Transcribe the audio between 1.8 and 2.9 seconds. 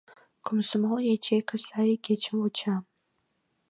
ИГЕЧЫМ ВУЧА